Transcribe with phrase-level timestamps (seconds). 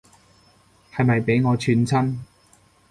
[0.91, 2.17] 係咪畀我串親